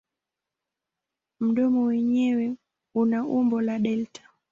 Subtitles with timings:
[1.39, 2.55] Mdomo wenyewe
[2.93, 4.21] una umbo la delta.